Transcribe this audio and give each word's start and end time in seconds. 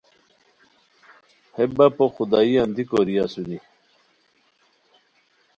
ہے 1.55 1.63
بپو 1.75 2.05
خدائیان 2.15 2.69
دی 2.75 2.83
کوری 2.89 3.15
اسونی 3.23 3.57